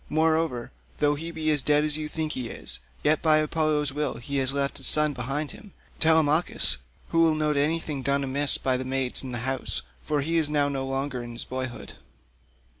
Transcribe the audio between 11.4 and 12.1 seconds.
boyhood."